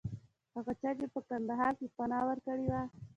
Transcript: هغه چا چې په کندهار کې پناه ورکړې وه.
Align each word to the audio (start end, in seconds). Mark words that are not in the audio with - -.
هغه 0.55 0.73
چا 0.81 0.89
چې 0.99 1.05
په 1.13 1.19
کندهار 1.29 1.73
کې 1.79 1.87
پناه 1.97 2.25
ورکړې 2.29 2.65
وه. 2.71 2.81